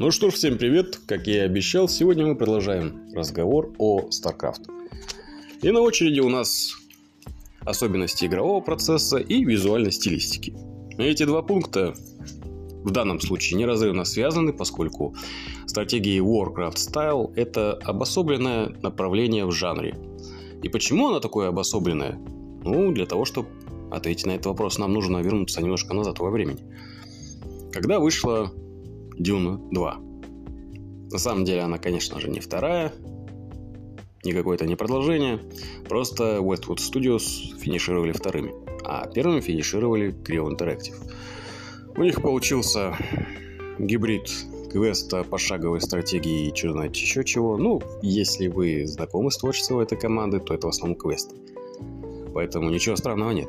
Ну 0.00 0.12
что 0.12 0.30
ж, 0.30 0.34
всем 0.34 0.58
привет! 0.58 1.00
Как 1.08 1.26
я 1.26 1.38
и 1.38 1.46
обещал, 1.46 1.88
сегодня 1.88 2.24
мы 2.24 2.36
продолжаем 2.36 3.12
разговор 3.16 3.74
о 3.78 4.08
StarCraft. 4.10 4.70
И 5.62 5.72
на 5.72 5.80
очереди 5.80 6.20
у 6.20 6.28
нас 6.28 6.76
особенности 7.62 8.26
игрового 8.26 8.60
процесса 8.60 9.16
и 9.16 9.44
визуальной 9.44 9.90
стилистики. 9.90 10.54
Эти 10.98 11.24
два 11.24 11.42
пункта 11.42 11.94
в 12.84 12.92
данном 12.92 13.18
случае 13.18 13.58
неразрывно 13.58 14.04
связаны, 14.04 14.52
поскольку 14.52 15.16
стратегия 15.66 16.20
Warcraft 16.20 16.76
Style– 16.76 17.32
это 17.34 17.72
обособленное 17.72 18.68
направление 18.80 19.46
в 19.46 19.50
жанре. 19.50 19.96
И 20.62 20.68
почему 20.68 21.08
она 21.08 21.18
такое 21.18 21.48
обособленное? 21.48 22.20
Ну, 22.62 22.92
для 22.92 23.04
того, 23.04 23.24
чтобы 23.24 23.48
ответить 23.90 24.26
на 24.26 24.30
этот 24.30 24.46
вопрос, 24.46 24.78
нам 24.78 24.92
нужно 24.92 25.18
вернуться 25.18 25.60
немножко 25.60 25.92
назад 25.92 26.20
во 26.20 26.30
времени. 26.30 26.60
Когда 27.72 27.98
вышла 27.98 28.52
Дюна 29.18 29.58
2. 29.72 30.00
На 31.10 31.18
самом 31.18 31.44
деле 31.44 31.62
она, 31.62 31.78
конечно 31.78 32.20
же, 32.20 32.28
не 32.28 32.40
вторая, 32.40 32.92
не 34.24 34.32
какое-то 34.32 34.66
не 34.66 34.76
продолжение. 34.76 35.40
Просто 35.88 36.38
Westwood 36.38 36.78
Studios 36.78 37.58
финишировали 37.58 38.12
вторыми. 38.12 38.52
А 38.84 39.06
первыми 39.08 39.40
финишировали 39.40 40.14
Creo 40.22 40.48
Interactive. 40.48 40.96
У 41.96 42.02
них 42.02 42.22
получился 42.22 42.96
гибрид 43.78 44.30
квеста, 44.70 45.24
пошаговой 45.24 45.80
стратегии 45.80 46.48
и 46.48 46.54
что 46.54 46.72
знать 46.72 46.96
еще 46.96 47.24
чего. 47.24 47.56
Ну, 47.56 47.80
если 48.02 48.48
вы 48.48 48.86
знакомы 48.86 49.30
с 49.30 49.38
творчеством 49.38 49.80
этой 49.80 49.98
команды, 49.98 50.40
то 50.40 50.54
это 50.54 50.66
в 50.66 50.70
основном 50.70 50.98
квест. 50.98 51.34
Поэтому 52.34 52.70
ничего 52.70 52.96
странного 52.96 53.30
нет. 53.30 53.48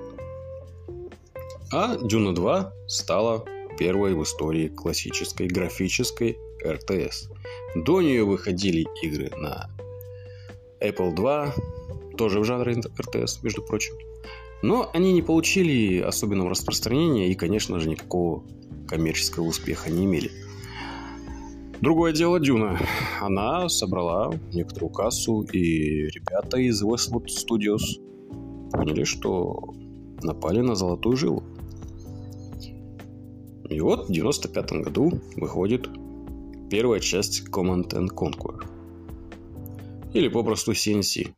А 1.71 1.97
Дюна 1.97 2.33
2 2.33 2.73
стала 2.87 3.45
первой 3.79 4.13
в 4.13 4.21
истории 4.23 4.67
классической 4.67 5.47
графической 5.47 6.37
РТС. 6.63 7.29
До 7.75 8.01
нее 8.01 8.25
выходили 8.25 8.85
игры 9.01 9.31
на 9.37 9.69
Apple 10.81 11.15
2, 11.15 11.55
тоже 12.17 12.41
в 12.41 12.43
жанре 12.43 12.73
РТС, 12.73 13.41
между 13.41 13.61
прочим. 13.61 13.93
Но 14.61 14.89
они 14.93 15.13
не 15.13 15.21
получили 15.21 16.01
особенного 16.01 16.49
распространения 16.49 17.29
и, 17.29 17.35
конечно 17.35 17.79
же, 17.79 17.89
никакого 17.89 18.43
коммерческого 18.85 19.45
успеха 19.45 19.89
не 19.89 20.03
имели. 20.03 20.29
Другое 21.79 22.11
дело 22.11 22.41
Дюна. 22.41 22.77
Она 23.21 23.69
собрала 23.69 24.33
некоторую 24.53 24.91
кассу, 24.91 25.43
и 25.43 26.07
ребята 26.07 26.57
из 26.57 26.83
Westwood 26.83 27.27
Studios 27.27 27.79
поняли, 28.73 29.05
что 29.05 29.73
напали 30.21 30.59
на 30.59 30.75
золотую 30.75 31.15
жилу. 31.15 31.43
И 33.69 33.79
вот 33.81 34.09
в 34.09 34.11
95 34.11 34.71
году 34.83 35.19
выходит 35.35 35.87
первая 36.71 36.99
часть 36.99 37.47
Command 37.49 37.89
and 37.89 38.07
Conquer. 38.07 38.65
Или 40.13 40.27
попросту 40.27 40.71
CNC. 40.71 41.31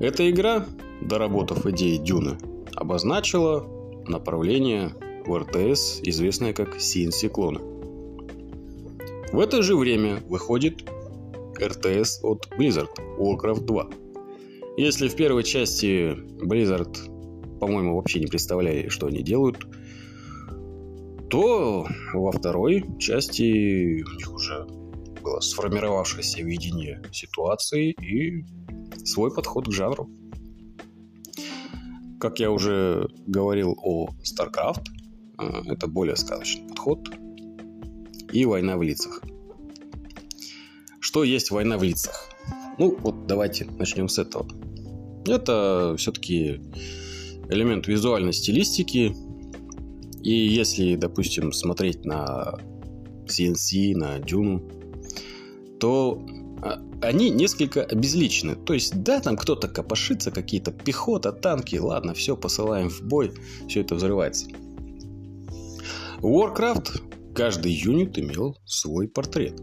Эта 0.00 0.30
игра, 0.30 0.66
доработав 1.02 1.66
идеи 1.66 1.98
Дюна, 1.98 2.38
обозначила 2.74 3.66
направление 4.06 4.94
в 5.26 5.38
РТС, 5.38 6.00
известное 6.02 6.54
как 6.54 6.76
CNC 6.76 7.28
клона. 7.28 7.60
В 9.30 9.38
это 9.38 9.62
же 9.62 9.76
время 9.76 10.22
выходит 10.28 10.88
РТС 11.60 12.20
от 12.22 12.48
Blizzard 12.58 12.90
Warcraft 13.18 13.64
2. 13.64 13.90
Если 14.78 15.08
в 15.08 15.16
первой 15.16 15.44
части 15.44 16.16
Blizzard, 16.42 16.96
по-моему, 17.60 17.96
вообще 17.96 18.20
не 18.20 18.26
представляли, 18.26 18.88
что 18.88 19.06
они 19.06 19.22
делают– 19.22 19.66
то 21.30 21.86
во 22.12 22.32
второй 22.32 22.84
части 22.98 24.02
у 24.02 24.16
них 24.16 24.32
уже 24.32 24.66
было 25.22 25.40
сформировавшееся 25.40 26.42
видение 26.42 27.02
ситуации 27.12 27.92
и 27.92 28.44
свой 29.04 29.34
подход 29.34 29.66
к 29.66 29.72
жанру. 29.72 30.10
Как 32.20 32.38
я 32.38 32.50
уже 32.50 33.08
говорил 33.26 33.76
о 33.82 34.08
StarCraft, 34.22 34.84
э, 35.38 35.62
это 35.72 35.86
более 35.86 36.16
сказочный 36.16 36.68
подход 36.68 37.08
и 38.32 38.44
война 38.44 38.76
в 38.76 38.82
лицах. 38.82 39.22
Что 41.00 41.24
есть 41.24 41.50
война 41.50 41.78
в 41.78 41.82
лицах? 41.82 42.30
Ну, 42.78 42.96
вот 43.00 43.26
давайте 43.26 43.66
начнем 43.66 44.08
с 44.08 44.18
этого. 44.18 44.46
Это 45.26 45.94
все-таки 45.98 46.60
элемент 47.48 47.86
визуальной 47.86 48.32
стилистики, 48.32 49.14
и 50.24 50.32
если, 50.32 50.96
допустим, 50.96 51.52
смотреть 51.52 52.06
на 52.06 52.58
CNC, 53.26 53.94
на 53.94 54.18
Дюну, 54.18 54.62
то 55.78 56.24
а, 56.62 56.82
они 57.02 57.28
несколько 57.28 57.84
обезличены. 57.84 58.56
То 58.56 58.72
есть, 58.72 59.02
да, 59.02 59.20
там 59.20 59.36
кто-то 59.36 59.68
копошится, 59.68 60.30
какие-то 60.30 60.72
пехота, 60.72 61.30
танки, 61.30 61.76
ладно, 61.76 62.14
все, 62.14 62.38
посылаем 62.38 62.88
в 62.88 63.02
бой, 63.02 63.32
все 63.68 63.82
это 63.82 63.96
взрывается. 63.96 64.46
Warcraft 66.22 67.34
каждый 67.34 67.72
юнит 67.72 68.18
имел 68.18 68.56
свой 68.64 69.08
портрет. 69.08 69.60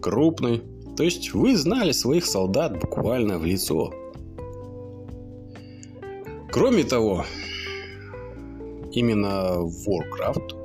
Крупный. 0.00 0.62
То 0.96 1.02
есть 1.02 1.34
вы 1.34 1.58
знали 1.58 1.92
своих 1.92 2.24
солдат 2.24 2.80
буквально 2.80 3.38
в 3.38 3.44
лицо. 3.44 3.92
Кроме 6.50 6.84
того, 6.84 7.26
именно 8.92 9.60
в 9.60 9.88
Warcraft 9.88 10.60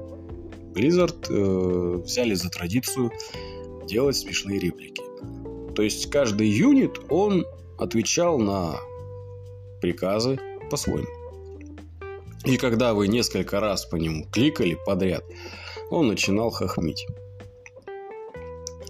Blizzard 0.73 1.27
э, 1.29 2.01
взяли 2.03 2.33
за 2.33 2.49
традицию 2.49 3.11
делать 3.87 4.17
смешные 4.17 4.59
реплики. 4.59 5.01
То 5.75 5.81
есть 5.81 6.09
каждый 6.09 6.47
юнит, 6.47 6.99
он 7.09 7.45
отвечал 7.77 8.39
на 8.39 8.79
приказы 9.81 10.39
по-своему. 10.69 11.07
И 12.45 12.57
когда 12.57 12.93
вы 12.93 13.07
несколько 13.07 13.59
раз 13.59 13.85
по 13.85 13.95
нему 13.95 14.25
кликали 14.31 14.77
подряд, 14.85 15.23
он 15.89 16.07
начинал 16.07 16.51
хохмить. 16.51 17.05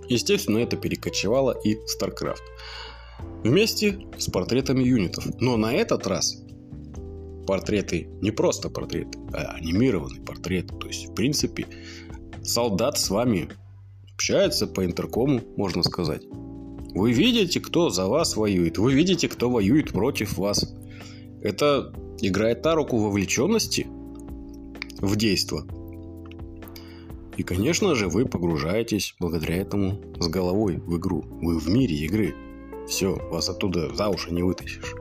Естественно, 0.07 0.59
это 0.59 0.78
перекочевало 0.78 1.57
и 1.63 1.75
в 1.75 1.85
StarCraft. 1.85 2.44
Вместе 3.44 4.00
с 4.18 4.28
портретами 4.29 4.84
юнитов. 4.84 5.25
Но 5.40 5.57
на 5.57 5.74
этот 5.74 6.06
раз 6.06 6.38
портреты 7.45 8.07
не 8.22 8.31
просто 8.31 8.69
портреты, 8.69 9.19
а 9.33 9.56
анимированные 9.56 10.22
портреты. 10.22 10.75
То 10.75 10.88
есть, 10.88 11.09
в 11.09 11.13
принципе, 11.13 11.67
солдат 12.44 12.97
с 12.97 13.09
вами 13.09 13.50
общается 14.13 14.67
по 14.67 14.85
интеркому, 14.85 15.41
можно 15.57 15.83
сказать. 15.83 16.23
Вы 16.95 17.11
видите, 17.11 17.59
кто 17.59 17.89
за 17.89 18.07
вас 18.07 18.38
воюет. 18.38 18.78
Вы 18.78 18.94
видите, 18.94 19.28
кто 19.28 19.50
воюет 19.50 19.91
против 19.91 20.38
вас. 20.38 20.73
Это 21.41 21.94
играет 22.22 22.63
на 22.63 22.75
руку 22.75 22.97
вовлеченности 22.97 23.88
в 25.00 25.16
действо. 25.17 25.66
И, 27.35 27.44
конечно 27.44 27.95
же, 27.95 28.07
вы 28.07 28.25
погружаетесь 28.25 29.13
благодаря 29.19 29.57
этому 29.57 30.00
с 30.19 30.27
головой 30.29 30.77
в 30.77 30.97
игру. 30.97 31.25
Вы 31.41 31.59
в 31.59 31.67
мире 31.67 31.97
игры. 31.97 32.33
Все, 32.88 33.16
вас 33.29 33.50
оттуда 33.50 33.94
за 33.94 34.07
уши 34.07 34.33
не 34.33 34.41
вытащишь. 34.41 34.95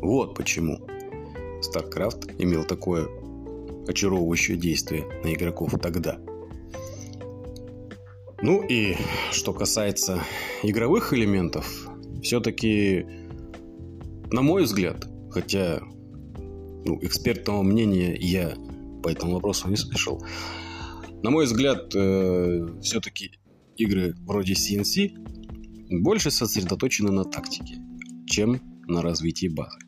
Вот 0.00 0.34
почему. 0.34 0.80
StarCraft 1.68 2.36
имел 2.38 2.64
такое 2.64 3.08
очаровывающее 3.86 4.56
действие 4.56 5.04
на 5.22 5.32
игроков 5.32 5.74
тогда. 5.80 6.18
Ну 8.42 8.62
и 8.62 8.96
что 9.32 9.52
касается 9.52 10.22
игровых 10.62 11.12
элементов, 11.12 11.88
все-таки, 12.22 13.06
на 14.30 14.42
мой 14.42 14.64
взгляд, 14.64 15.08
хотя 15.30 15.80
ну, 16.84 16.98
экспертного 17.02 17.62
мнения 17.62 18.14
я 18.14 18.54
по 19.02 19.08
этому 19.08 19.34
вопросу 19.34 19.68
не 19.68 19.76
слышал, 19.76 20.22
на 21.22 21.30
мой 21.30 21.46
взгляд, 21.46 21.94
э, 21.94 22.66
все-таки 22.82 23.38
игры 23.76 24.14
вроде 24.20 24.52
CNC 24.52 25.98
больше 26.00 26.30
сосредоточены 26.30 27.10
на 27.10 27.24
тактике, 27.24 27.76
чем 28.26 28.60
на 28.86 29.02
развитии 29.02 29.48
базы. 29.48 29.78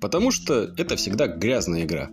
Потому 0.00 0.30
что 0.30 0.72
это 0.76 0.96
всегда 0.96 1.26
грязная 1.26 1.84
игра. 1.84 2.10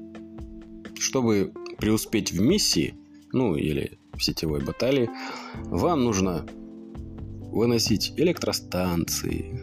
Чтобы 1.00 1.54
преуспеть 1.78 2.32
в 2.32 2.42
миссии, 2.42 2.96
ну 3.32 3.56
или 3.56 4.00
в 4.14 4.24
сетевой 4.24 4.64
баталии, 4.64 5.10
вам 5.66 6.04
нужно 6.04 6.46
выносить 7.52 8.14
электростанции, 8.18 9.62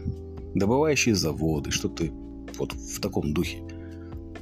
добывающие 0.55 1.15
заводы, 1.15 1.71
что-то 1.71 2.05
вот 2.57 2.73
в 2.73 2.99
таком 3.01 3.33
духе. 3.33 3.63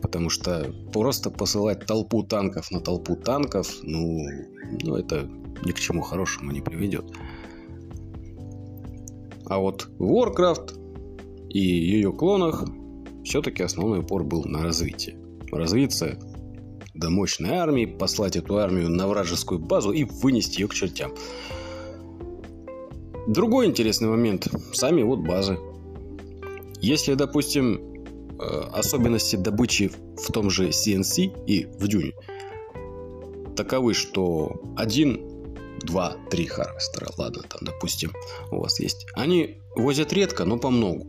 Потому 0.02 0.30
что 0.30 0.74
просто 0.92 1.30
посылать 1.30 1.86
толпу 1.86 2.24
танков 2.24 2.72
на 2.72 2.82
толпу 2.82 3.16
танков, 3.16 3.68
ну, 3.84 4.26
ну 4.84 4.96
это 4.96 5.30
ни 5.66 5.72
к 5.72 5.80
чему 5.80 6.02
хорошему 6.02 6.52
не 6.52 6.62
приведет. 6.62 7.06
А 9.46 9.60
вот 9.60 9.90
Warcraft 10.00 11.50
и 11.50 11.60
ее 11.60 12.14
клонах 12.14 12.66
все-таки 13.24 13.64
основной 13.64 14.00
упор 14.00 14.24
был 14.24 14.44
на 14.46 14.64
развитие. 14.64 15.18
Развиться 15.52 16.18
до 16.94 17.10
мощной 17.10 17.52
армии, 17.52 17.86
послать 17.86 18.36
эту 18.36 18.58
армию 18.58 18.90
на 18.90 19.08
вражескую 19.08 19.60
базу 19.60 19.92
и 19.92 20.04
вынести 20.04 20.62
ее 20.62 20.68
к 20.68 20.74
чертям. 20.74 21.14
Другой 23.28 23.68
интересный 23.68 24.10
момент. 24.10 24.48
Сами 24.74 25.04
вот 25.04 25.20
базы. 25.20 25.58
Если, 26.82 27.14
допустим, 27.14 27.76
э, 28.40 28.44
особенности 28.74 29.36
добычи 29.36 29.92
в 30.18 30.32
том 30.32 30.50
же 30.50 30.70
C&C 30.70 31.46
и 31.46 31.66
в 31.66 31.88
Дюне 31.88 32.14
таковы, 33.56 33.94
что 33.94 34.60
один, 34.76 35.22
два, 35.82 36.16
три 36.30 36.48
харвестера, 36.48 37.10
ладно, 37.18 37.44
там, 37.44 37.60
допустим, 37.62 38.12
у 38.52 38.60
вас 38.60 38.80
есть. 38.80 39.06
Они 39.14 39.62
возят 39.76 40.14
редко, 40.14 40.46
но 40.46 40.58
по 40.58 40.70
многу. 40.70 41.08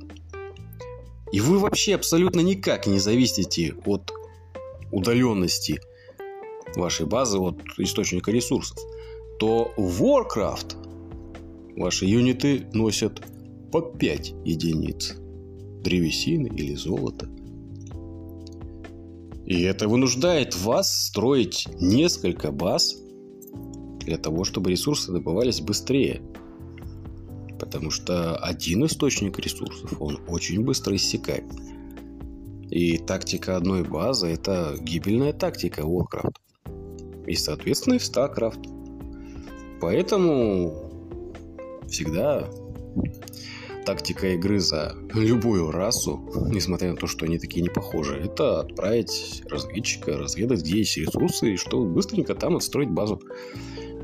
И 1.32 1.40
вы 1.40 1.58
вообще 1.58 1.94
абсолютно 1.94 2.40
никак 2.40 2.86
не 2.86 2.98
зависите 2.98 3.74
от 3.86 4.12
удаленности 4.90 5.80
вашей 6.76 7.06
базы 7.06 7.38
от 7.38 7.58
источника 7.78 8.30
ресурсов, 8.30 8.78
то 9.38 9.72
Warcraft 9.76 10.76
ваши 11.76 12.06
юниты 12.06 12.66
носят 12.72 13.22
по 13.72 13.80
5 13.80 14.34
единиц 14.44 15.14
древесины 15.82 16.48
или 16.48 16.74
золота. 16.74 17.28
И 19.46 19.62
это 19.62 19.88
вынуждает 19.88 20.54
вас 20.56 21.06
строить 21.08 21.66
несколько 21.80 22.52
баз 22.52 22.96
для 24.00 24.18
того, 24.18 24.44
чтобы 24.44 24.70
ресурсы 24.70 25.10
добывались 25.10 25.60
быстрее. 25.60 26.22
Потому 27.62 27.92
что 27.92 28.34
один 28.38 28.84
источник 28.86 29.38
ресурсов, 29.38 29.94
он 30.00 30.18
очень 30.26 30.64
быстро 30.64 30.96
иссякает. 30.96 31.44
И 32.70 32.98
тактика 32.98 33.56
одной 33.56 33.84
базы– 33.84 34.26
это 34.28 34.76
гибельная 34.80 35.32
тактика 35.32 35.82
Warcraft. 35.82 36.34
И, 37.28 37.36
соответственно, 37.36 37.94
и 37.94 37.98
в 37.98 38.02
StarCraft. 38.02 39.78
Поэтому 39.80 40.90
всегда 41.88 42.50
тактика 43.86 44.34
игры 44.34 44.58
за 44.58 44.96
любую 45.14 45.70
расу, 45.70 46.20
несмотря 46.50 46.90
на 46.90 46.96
то, 46.96 47.06
что 47.06 47.26
они 47.26 47.38
такие 47.38 47.62
не 47.62 47.68
похожи, 47.68 48.16
это 48.16 48.58
отправить 48.58 49.44
разведчика, 49.48 50.18
разведать, 50.18 50.62
где 50.62 50.78
есть 50.78 50.96
ресурсы, 50.96 51.54
и 51.54 51.56
что 51.56 51.84
быстренько 51.84 52.34
там 52.34 52.56
отстроить 52.56 52.90
базу. 52.90 53.22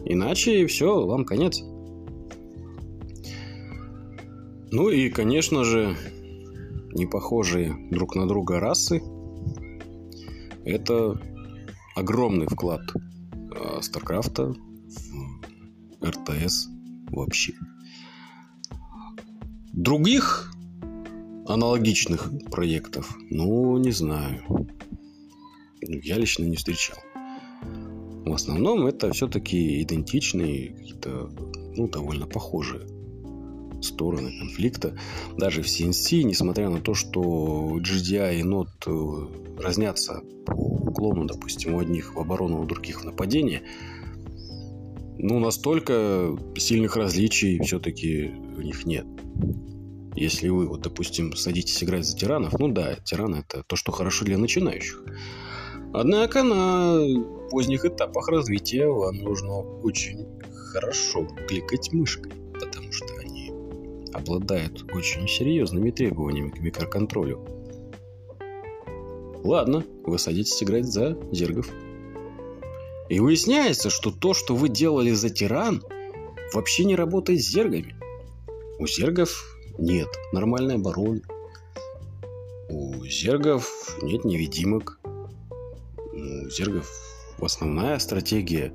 Иначе 0.05 0.65
все, 0.69 1.05
вам 1.05 1.25
конец. 1.25 1.61
Ну 4.71 4.91
и, 4.91 5.09
конечно 5.09 5.65
же, 5.65 5.97
не 6.93 7.07
похожие 7.07 7.75
друг 7.91 8.17
на 8.17 8.29
друга 8.29 8.61
расы– 8.61 9.03
это 10.65 11.19
огромный 11.97 12.47
вклад 12.47 12.83
э, 13.33 13.81
Старкрафта 13.81 14.55
РТС 16.05 16.69
вообще. 17.11 17.55
Других 19.73 20.53
аналогичных 21.47 22.31
проектов, 22.51 23.17
ну, 23.31 23.79
не 23.79 23.93
знаю. 23.93 24.69
Я 25.81 26.19
лично 26.19 26.45
не 26.45 26.57
встречал. 26.57 26.99
В 28.27 28.35
основном 28.35 28.87
это 28.87 29.13
все-таки 29.13 29.83
идентичные, 29.83 30.75
какие-то, 30.75 31.31
ну, 31.75 31.89
довольно 31.89 32.27
похожие 32.27 32.98
стороны 33.81 34.39
конфликта. 34.39 34.97
Даже 35.37 35.63
в 35.63 35.67
CNC, 35.67 36.23
несмотря 36.23 36.69
на 36.71 36.81
то, 36.81 36.95
что 36.95 37.79
GDI 37.79 38.41
и 38.41 38.43
NOT 38.43 38.69
э, 38.87 39.63
разнятся 39.63 40.23
по 40.47 40.53
уклону, 40.53 41.25
допустим, 41.25 41.75
у 41.75 41.81
одних 41.81 42.15
в 42.15 42.21
оборону, 42.21 42.61
у 42.61 42.65
других 42.65 43.03
в 43.03 43.05
нападение, 43.05 43.63
ну, 45.19 45.41
настолько 45.41 46.37
сильных 46.57 46.97
различий 46.97 47.61
все-таки 47.61 48.31
у 48.57 48.61
них 48.61 48.87
нет. 48.87 49.07
Если 50.15 50.49
вы, 50.49 50.67
вот, 50.67 50.81
допустим, 50.81 51.35
садитесь 51.37 51.83
играть 51.83 52.05
за 52.05 52.17
тиранов, 52.17 52.59
ну 52.59 52.69
да, 52.69 52.97
тираны 53.05 53.45
это 53.49 53.63
то, 53.63 53.77
что 53.77 53.93
хорошо 53.93 54.25
для 54.25 54.39
начинающих. 54.39 55.05
Однако 55.93 56.43
на 56.43 57.01
поздних 57.51 57.85
этапах 57.85 58.29
развития 58.29 58.87
вам 58.89 59.17
нужно 59.17 59.59
очень 59.59 60.27
хорошо 60.73 61.27
кликать 61.47 61.93
мышкой, 61.93 62.33
обладают 64.13 64.85
очень 64.95 65.29
серьезными 65.29 65.91
требованиями 65.91 66.51
к 66.51 66.61
микроконтролю. 66.61 67.45
Ладно, 69.45 69.85
вы 70.05 70.19
садитесь 70.19 70.63
играть 70.63 70.87
за 70.87 71.19
зергов. 71.33 71.71
И 73.09 73.21
выясняется, 73.21 73.89
что 73.89 74.11
то, 74.11 74.35
что 74.35 74.55
вы 74.55 74.69
делали 74.69 75.13
за 75.13 75.31
тиран, 75.31 75.83
вообще 76.53 76.85
не 76.85 76.97
работает 76.97 77.41
с 77.41 77.51
зергами. 77.51 77.97
У 78.79 78.87
зергов 78.87 79.59
нет 79.79 80.09
нормальной 80.33 80.75
обороны. 80.75 81.23
У 82.69 83.05
зергов 83.07 83.97
нет 84.03 84.25
невидимок. 84.25 85.01
У 86.13 86.51
зергов 86.51 86.91
основная 87.41 87.99
стратегия 87.99 88.73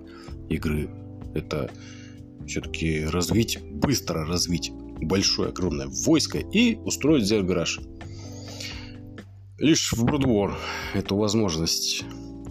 игры 0.50 0.90
это 1.36 1.70
все-таки 2.48 3.06
развить, 3.06 3.60
быстро 3.62 4.26
развить 4.26 4.72
большое, 5.06 5.50
огромное 5.50 5.88
войско 5.88 6.40
и 6.40 6.76
устроить 6.76 7.26
зергараж. 7.26 7.80
Лишь 9.58 9.94
в 9.94 10.04
Брудвор 10.04 10.58
эту 10.94 11.16
возможность 11.16 12.04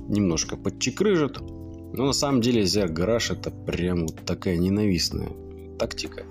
немножко 0.08 0.56
подчекрыжит. 0.56 1.40
Но 1.40 2.06
на 2.06 2.12
самом 2.12 2.40
деле 2.40 2.64
зергараж 2.64 3.30
это 3.30 3.50
прям 3.50 4.06
вот 4.06 4.24
такая 4.24 4.56
ненавистная 4.56 5.28
тактика. 5.78 6.24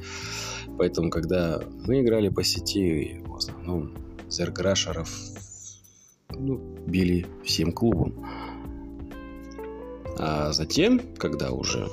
Поэтому, 0.77 1.09
когда 1.09 1.62
мы 1.85 2.01
играли 2.01 2.29
по 2.29 2.44
сети, 2.44 3.21
в 3.25 3.35
основном 3.35 3.94
зергарашеров 4.29 5.12
ну, 6.29 6.57
били 6.88 7.27
всем 7.44 7.71
клубом. 7.71 8.25
А 10.18 10.51
затем, 10.53 11.00
когда 11.18 11.51
уже 11.51 11.88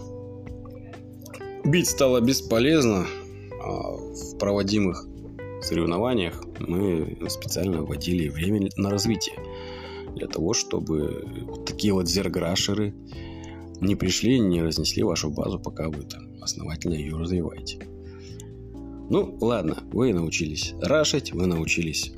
бить 1.65 1.89
стало 1.89 2.21
бесполезно, 2.21 3.07
в 3.69 4.39
проводимых 4.39 5.07
соревнованиях 5.63 6.43
мы 6.61 7.19
специально 7.29 7.83
вводили 7.83 8.29
время 8.29 8.69
на 8.77 8.91
развитие. 8.91 9.37
Для 10.15 10.27
того, 10.27 10.55
чтобы 10.55 11.27
вот 11.47 11.67
такие 11.67 11.93
вот 11.93 12.09
зерграшеры 12.09 12.95
не 13.81 13.95
пришли 13.95 14.37
и 14.37 14.41
не 14.41 14.63
разнесли 14.63 15.03
вашу 15.03 15.31
базу, 15.31 15.61
пока 15.61 15.89
вы 15.89 16.03
там 16.03 16.43
основательно 16.43 16.95
ее 16.95 17.17
развиваете. 17.17 17.79
Ну, 19.11 19.39
ладно, 19.41 19.79
вы 19.93 20.13
научились 20.13 20.75
рашить, 20.83 21.33
вы 21.33 21.47
научились 21.47 22.13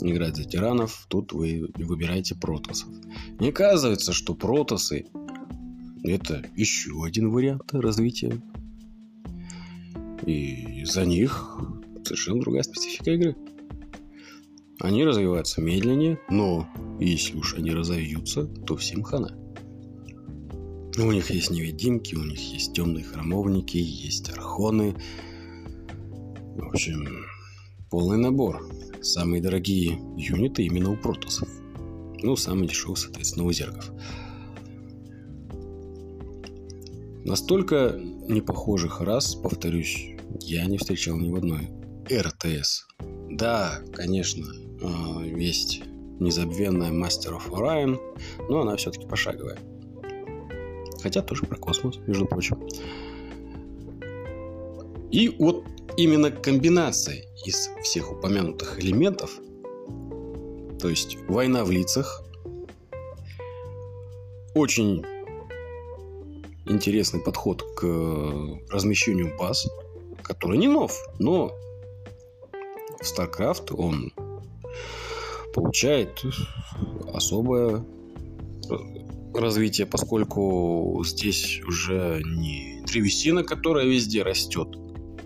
играть 0.00 0.36
за 0.36 0.44
тиранов, 0.44 1.06
тут 1.08 1.32
вы 1.32 1.70
выбираете 1.76 2.34
протосов. 2.34 2.88
Не 3.40 3.48
оказывается, 3.48 4.12
что 4.12 4.34
протосы 4.34 5.06
это 6.04 6.44
еще 6.54 7.04
один 7.04 7.30
вариант 7.30 7.72
развития. 7.72 8.40
И 10.26 10.84
за 10.84 11.04
них 11.04 11.56
совершенно 12.04 12.40
другая 12.40 12.62
специфика 12.62 13.12
игры. 13.12 13.36
Они 14.80 15.04
развиваются 15.04 15.60
медленнее, 15.60 16.20
но 16.28 16.68
если 17.00 17.36
уж 17.36 17.54
они 17.54 17.70
разовьются, 17.70 18.44
то 18.44 18.76
всем 18.76 19.02
хана. 19.02 19.36
У 20.98 21.12
них 21.12 21.30
есть 21.30 21.50
невидимки, 21.50 22.14
у 22.14 22.24
них 22.24 22.38
есть 22.38 22.72
темные 22.72 23.04
храмовники, 23.04 23.76
есть 23.76 24.30
архоны. 24.30 24.94
В 26.56 26.68
общем, 26.68 27.06
полный 27.90 28.18
набор. 28.18 28.66
Самые 29.02 29.42
дорогие 29.42 30.00
юниты 30.16 30.64
именно 30.64 30.90
у 30.90 30.96
протосов. 30.96 31.48
Ну, 32.22 32.34
самый 32.34 32.66
дешевый, 32.66 32.96
соответственно, 32.96 33.44
у 33.44 33.52
зергов. 33.52 33.90
Настолько 37.24 38.00
непохожих 38.28 39.00
раз, 39.00 39.34
повторюсь, 39.34 40.15
я 40.42 40.64
не 40.66 40.78
встречал 40.78 41.16
ни 41.16 41.30
в 41.30 41.36
одной 41.36 41.70
РТС. 42.10 42.86
Да, 43.30 43.80
конечно, 43.92 44.46
а, 44.82 45.22
есть 45.24 45.82
незабвенная 46.20 46.90
Master 46.90 47.36
of 47.36 47.50
Orion, 47.50 47.98
но 48.48 48.60
она 48.60 48.76
все-таки 48.76 49.06
пошаговая. 49.06 49.58
Хотя 51.02 51.22
тоже 51.22 51.44
про 51.44 51.56
космос, 51.56 51.98
между 52.06 52.26
прочим. 52.26 52.66
И 55.10 55.28
вот 55.38 55.64
именно 55.96 56.30
комбинация 56.30 57.24
из 57.44 57.70
всех 57.82 58.12
упомянутых 58.12 58.80
элементов, 58.80 59.38
то 60.80 60.88
есть 60.88 61.16
война 61.28 61.64
в 61.64 61.70
лицах, 61.70 62.22
очень 64.54 65.04
интересный 66.66 67.20
подход 67.20 67.62
к 67.76 67.82
размещению 68.70 69.36
баз, 69.38 69.66
который 70.26 70.58
не 70.58 70.68
нов, 70.68 70.92
но 71.18 71.52
StarCraft 73.00 73.74
он 73.74 74.12
получает 75.54 76.22
особое 77.12 77.84
развития, 79.34 79.86
поскольку 79.86 81.02
здесь 81.04 81.60
уже 81.66 82.20
не 82.24 82.82
древесина, 82.86 83.44
которая 83.44 83.86
везде 83.86 84.22
растет, 84.22 84.68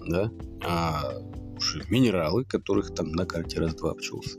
да, 0.07 0.30
а 0.62 1.14
уже 1.57 1.85
минералы, 1.88 2.45
которых 2.45 2.95
там 2.95 3.12
на 3.12 3.25
карте 3.25 3.59
раз-два 3.59 3.92
обчелся, 3.92 4.38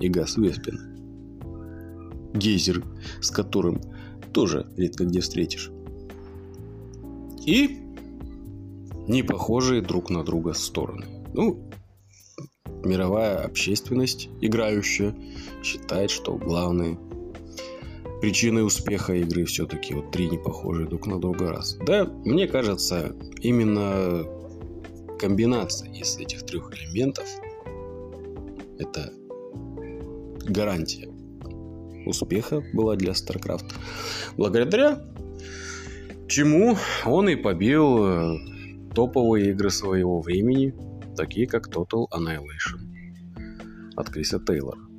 и 0.00 0.08
газ 0.08 0.36
Веспин. 0.36 0.92
Гейзер, 2.34 2.82
с 3.20 3.30
которым 3.30 3.80
тоже 4.32 4.66
редко 4.76 5.04
где 5.04 5.20
встретишь. 5.20 5.70
И 7.44 7.81
не 9.08 9.22
похожие 9.22 9.82
друг 9.82 10.10
на 10.10 10.24
друга 10.24 10.52
стороны. 10.52 11.06
Ну, 11.34 11.70
мировая 12.84 13.44
общественность, 13.44 14.28
играющая, 14.40 15.14
считает, 15.62 16.10
что 16.10 16.36
главные 16.36 16.98
причиной 18.20 18.64
успеха 18.64 19.14
игры 19.14 19.44
все-таки 19.44 19.94
вот 19.94 20.12
три 20.12 20.30
непохожие 20.30 20.88
друг 20.88 21.06
на 21.06 21.20
друга 21.20 21.50
раз. 21.50 21.76
Да, 21.84 22.04
мне 22.04 22.46
кажется, 22.46 23.16
именно 23.40 24.24
комбинация 25.18 25.92
из 25.92 26.16
этих 26.18 26.44
трех 26.44 26.72
элементов 26.72 27.26
это 28.78 29.12
гарантия 30.48 31.08
успеха 32.06 32.62
была 32.72 32.96
для 32.96 33.12
StarCraft. 33.12 33.72
Благодаря 34.36 35.00
чему 36.28 36.76
он 37.04 37.28
и 37.28 37.36
побил 37.36 38.04
э, 38.04 38.38
топовые 38.94 39.50
игры 39.50 39.70
своего 39.70 40.20
времени, 40.20 40.74
такие 41.16 41.46
как 41.46 41.68
Total 41.68 42.06
Annihilation 42.12 42.80
от 43.96 44.08
Криса 44.10 44.38
Тейлора 44.38 44.92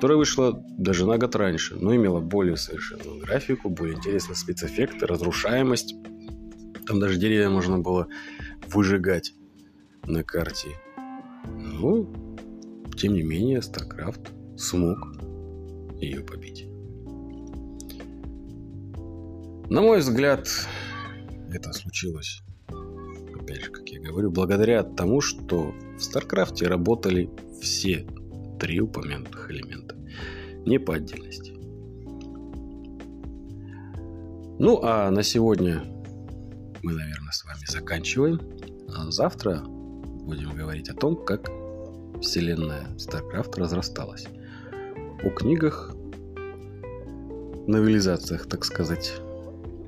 которая 0.00 0.18
вышла 0.18 0.62
даже 0.78 1.06
на 1.06 1.18
год 1.18 1.34
раньше, 1.36 1.76
но 1.76 1.94
имела 1.94 2.20
более 2.20 2.56
совершенную 2.56 3.18
графику, 3.18 3.70
более 3.70 3.96
интересные 3.96 4.36
спецэффекты, 4.36 5.06
разрушаемость. 5.06 5.94
Там 6.86 7.00
даже 7.00 7.18
деревья 7.18 7.48
можно 7.48 7.78
было 7.78 8.06
выжигать 8.68 9.34
на 10.06 10.22
карте. 10.22 10.70
Ну, 11.46 12.10
тем 12.96 13.14
не 13.14 13.22
менее, 13.22 13.60
StarCraft 13.60 14.58
смог 14.58 14.98
ее 16.00 16.22
побить. 16.22 16.66
На 19.70 19.82
мой 19.82 20.00
взгляд, 20.00 20.48
это 21.50 21.72
случилось, 21.72 22.42
опять 23.50 23.64
же, 23.64 23.70
как 23.70 23.88
я 23.88 24.00
говорю, 24.00 24.30
благодаря 24.30 24.82
тому, 24.82 25.20
что 25.20 25.72
в 25.72 25.98
StarCraft 25.98 26.64
работали 26.66 27.30
все 27.60 28.06
три 28.58 28.80
упомянутых 28.80 29.50
элемента, 29.50 29.96
не 30.64 30.78
по 30.78 30.94
отдельности. 30.94 31.52
Ну, 34.58 34.80
а 34.82 35.10
на 35.10 35.22
сегодня 35.22 35.82
мы, 36.82 36.92
наверное, 36.92 37.32
с 37.32 37.44
вами 37.44 37.64
заканчиваем. 37.66 38.40
А 38.94 39.10
завтра 39.10 39.62
будем 39.64 40.54
говорить 40.54 40.88
о 40.90 40.94
том, 40.94 41.16
как 41.24 41.50
вселенная 42.20 42.88
StarCraft 42.96 43.58
разрасталась. 43.58 44.26
О 45.22 45.30
книгах, 45.30 45.94
новелизациях, 47.66 48.46
так 48.46 48.64
сказать, 48.64 49.14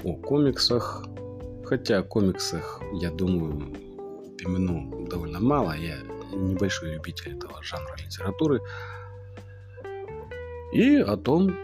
о 0.03 0.15
комиксах. 0.15 1.07
Хотя 1.73 2.01
о 2.01 2.03
комиксах, 2.03 2.83
я 2.93 3.11
думаю, 3.11 3.73
упомяну 4.27 5.07
довольно 5.07 5.41
мало. 5.41 5.73
Я 5.73 5.97
небольшой 6.35 6.93
любитель 6.93 7.35
этого 7.35 7.63
жанра 7.63 7.97
литературы, 7.97 8.61
и 10.75 10.97
о 10.97 11.17
том, 11.17 11.57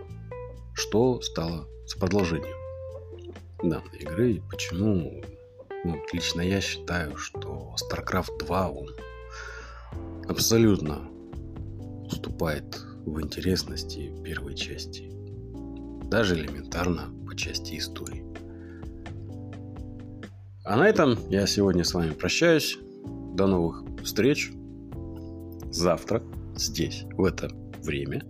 что 0.73 1.21
стало 1.21 1.69
с 1.85 1.95
продолжением 1.95 2.57
данной 3.63 3.99
игры 3.99 4.33
и 4.33 4.41
почему 4.51 5.23
ну, 5.85 6.03
лично 6.15 6.41
я 6.41 6.63
считаю, 6.63 7.19
что 7.19 7.75
StarCraft 7.77 8.47
2 8.47 8.71
он 8.71 8.89
абсолютно 10.27 11.07
уступает 12.07 12.79
в 13.05 13.21
интересности 13.21 14.11
первой 14.25 14.55
части. 14.55 15.11
Даже 16.05 16.35
элементарно 16.35 17.13
по 17.27 17.37
части 17.37 17.77
истории. 17.77 18.25
А 20.69 20.77
на 20.77 20.87
этом 20.87 21.17
я 21.31 21.47
сегодня 21.47 21.83
с 21.83 21.95
вами 21.95 22.11
прощаюсь. 22.11 22.79
До 23.35 23.47
новых 23.47 23.85
встреч 24.05 24.53
завтра 25.71 26.23
здесь, 26.57 27.05
в 27.13 27.25
это 27.25 27.49
время. 27.83 28.23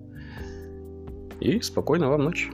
И 1.40 1.60
спокойной 1.60 2.06
вам 2.06 2.22
ночи. 2.22 2.52